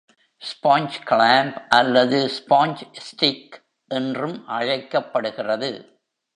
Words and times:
Sponge 0.41 0.95
clamp 1.05 1.67
அல்லது 1.69 2.29
sponge 2.39 2.81
stick 3.09 3.47
என்றும் 3.87 4.47
அழைக்கப்படுகிறது. 4.47 5.99